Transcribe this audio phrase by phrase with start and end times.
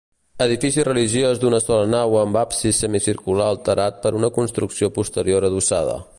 [0.43, 5.99] Edifici religiós d'una sola nau amb absis semicircular alterat per una construcció posterior adossada.